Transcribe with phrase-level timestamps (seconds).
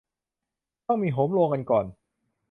[0.85, 1.85] ก็ต้องมีโหมโรงกันก่อน